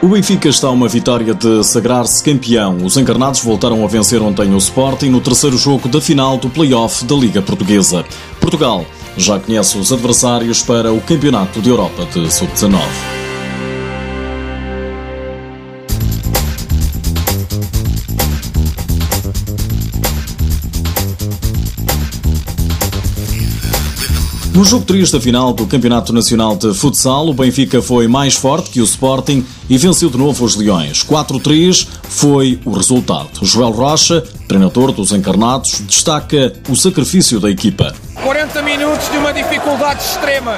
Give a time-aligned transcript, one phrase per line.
[0.00, 2.76] O Benfica está a uma vitória de sagrar-se campeão.
[2.84, 7.04] Os encarnados voltaram a vencer ontem o Sporting no terceiro jogo da final do play-off
[7.04, 8.04] da Liga Portuguesa.
[8.40, 8.86] Portugal
[9.16, 13.17] já conhece os adversários para o Campeonato de Europa de Sub-19.
[24.58, 28.70] No jogo 3 da final do Campeonato Nacional de Futsal, o Benfica foi mais forte
[28.70, 31.04] que o Sporting e venceu de novo os Leões.
[31.04, 33.28] 4-3 foi o resultado.
[33.40, 37.94] Joel Rocha, treinador dos encarnados, destaca o sacrifício da equipa.
[38.24, 40.56] 40 minutos de uma dificuldade extrema.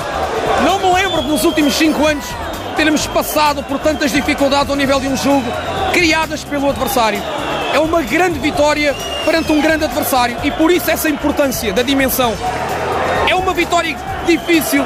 [0.65, 2.25] Não me lembro nos últimos 5 anos
[2.77, 5.45] termos passado por tantas dificuldades ao nível de um jogo
[5.93, 7.23] criadas pelo adversário.
[7.75, 12.35] É uma grande vitória perante um grande adversário e por isso essa importância da dimensão
[13.31, 14.85] é uma vitória difícil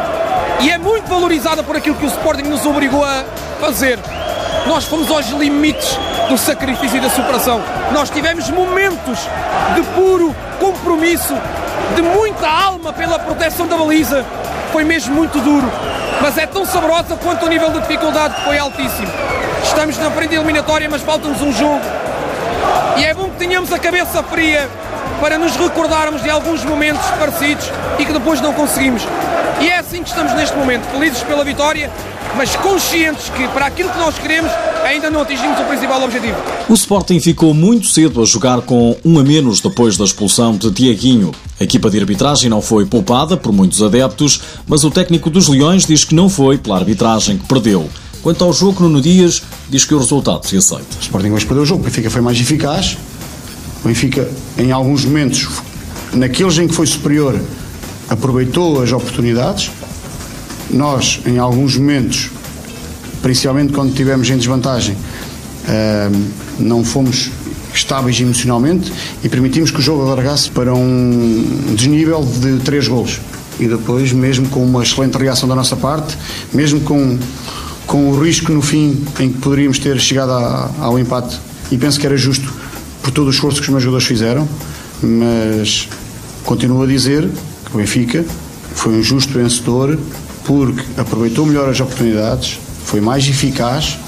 [0.60, 3.24] e é muito valorizada por aquilo que o Sporting nos obrigou a
[3.58, 3.98] fazer.
[4.66, 5.98] Nós fomos aos limites
[6.28, 7.62] do sacrifício e da superação.
[7.92, 9.18] Nós tivemos momentos
[9.74, 11.34] de puro compromisso,
[11.96, 14.24] de muita alma pela proteção da baliza.
[14.72, 15.70] Foi mesmo muito duro,
[16.20, 19.08] mas é tão saborosa quanto o nível de dificuldade que foi altíssimo.
[19.62, 21.84] Estamos na frente eliminatória, mas falta-nos um jogo.
[22.98, 24.68] E é bom que tenhamos a cabeça fria
[25.20, 27.66] para nos recordarmos de alguns momentos parecidos
[27.98, 29.02] e que depois não conseguimos.
[29.60, 31.90] E é assim que estamos neste momento, felizes pela vitória,
[32.36, 34.50] mas conscientes que para aquilo que nós queremos
[34.84, 36.36] ainda não atingimos o principal objetivo.
[36.68, 40.70] O Sporting ficou muito cedo a jogar com um a menos depois da expulsão de
[40.70, 41.32] Tiaguinho.
[41.58, 45.86] A equipa de arbitragem não foi poupada por muitos adeptos, mas o técnico dos Leões
[45.86, 47.88] diz que não foi pela arbitragem que perdeu.
[48.22, 50.96] Quanto ao jogo, Nuno Dias diz que o resultado se aceita.
[50.98, 52.96] O Sporting hoje perdeu o jogo, o Benfica foi mais eficaz,
[53.84, 55.46] o Benfica, em alguns momentos,
[56.14, 57.38] naqueles em que foi superior,
[58.08, 59.70] aproveitou as oportunidades.
[60.70, 62.30] Nós, em alguns momentos,
[63.20, 64.96] principalmente quando tivemos em desvantagem,
[66.58, 67.30] não fomos
[67.74, 68.90] estáveis emocionalmente
[69.22, 73.20] e permitimos que o jogo alargasse para um desnível de três golos.
[73.60, 76.16] E depois, mesmo com uma excelente reação da nossa parte,
[76.52, 77.18] mesmo com,
[77.86, 81.38] com o risco no fim em que poderíamos ter chegado a, ao empate,
[81.70, 82.63] e penso que era justo
[83.04, 84.48] por todo o esforço que os meus jogadores fizeram,
[85.02, 85.86] mas
[86.42, 87.28] continuo a dizer
[87.66, 88.24] que o Benfica
[88.74, 89.98] foi um justo vencedor
[90.44, 93.98] porque aproveitou melhor as oportunidades, foi mais eficaz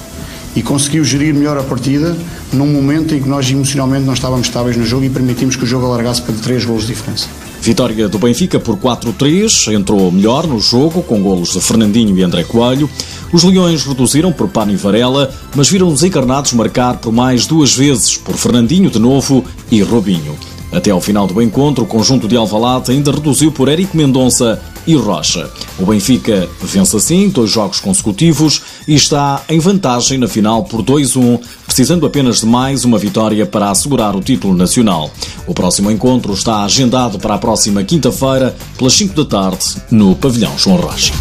[0.54, 2.16] e conseguiu gerir melhor a partida
[2.50, 5.66] num momento em que nós emocionalmente não estávamos estáveis no jogo e permitimos que o
[5.66, 7.28] jogo alargasse para 3 golos de diferença.
[7.66, 12.44] Vitória do Benfica por 4-3, entrou melhor no jogo com golos de Fernandinho e André
[12.44, 12.88] Coelho.
[13.32, 18.16] Os Leões reduziram por Pani Varela, mas viram os encarnados marcar por mais duas vezes
[18.16, 20.37] por Fernandinho de novo e Robinho.
[20.71, 24.94] Até ao final do encontro, o conjunto de Alvalade ainda reduziu por Érico Mendonça e
[24.94, 25.50] Rocha.
[25.77, 31.41] O Benfica vence assim dois jogos consecutivos e está em vantagem na final por 2-1,
[31.76, 35.10] precisando apenas de mais uma vitória para assegurar o título nacional.
[35.47, 40.56] O próximo encontro está agendado para a próxima quinta-feira, pelas 5 da tarde, no Pavilhão
[40.56, 41.12] João Rocha.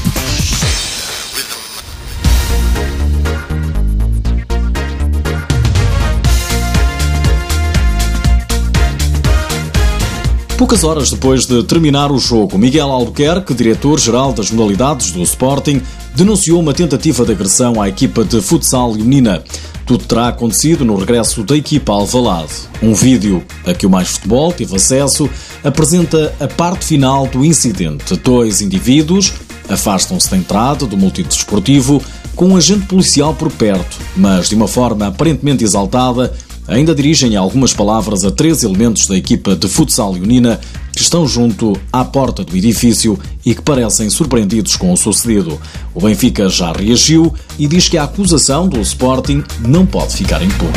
[10.58, 15.82] Poucas horas depois de terminar o jogo, Miguel Albuquerque, diretor-geral das modalidades do Sporting,
[16.16, 19.44] denunciou uma tentativa de agressão à equipa de futsal leonina.
[19.86, 22.53] Tudo terá acontecido no regresso da equipa ao Alvalade.
[22.81, 25.30] Um vídeo a que o Mais Futebol teve acesso
[25.64, 28.16] apresenta a parte final do incidente.
[28.16, 29.34] Dois indivíduos
[29.70, 32.02] afastam-se da entrada do multidesportivo
[32.36, 36.34] com um agente policial por perto, mas de uma forma aparentemente exaltada,
[36.68, 40.59] ainda dirigem algumas palavras a três elementos da equipa de futsal leonina
[40.96, 45.59] que estão junto à porta do edifício e que parecem surpreendidos com o sucedido.
[45.94, 50.74] O Benfica já reagiu e diz que a acusação do Sporting não pode ficar impune.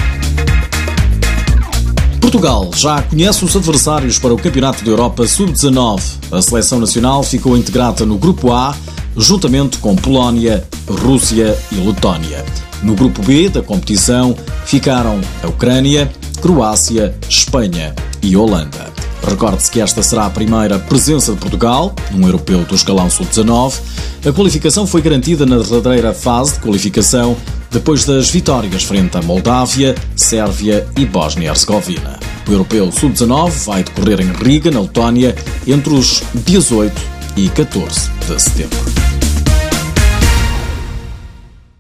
[2.21, 6.03] Portugal já conhece os adversários para o Campeonato da Europa Sub-19.
[6.31, 8.77] A seleção nacional ficou integrada no Grupo A,
[9.19, 12.45] juntamente com Polónia, Rússia e Letónia.
[12.83, 16.11] No grupo B da competição ficaram a Ucrânia,
[16.41, 18.93] Croácia, Espanha e Holanda.
[19.27, 23.75] Recorde-se que esta será a primeira presença de Portugal num europeu do escalão sub-19.
[24.27, 27.37] A qualificação foi garantida na derradeira fase de qualificação
[27.71, 32.19] depois das vitórias frente a Moldávia, Sérvia e Bósnia-Herzegovina.
[32.49, 35.35] O europeu sub-19 vai decorrer em Riga, na Letónia,
[35.67, 39.08] entre os 18 e 14 de setembro.